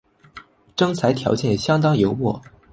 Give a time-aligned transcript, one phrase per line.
[0.75, 2.41] 征才条件相当优渥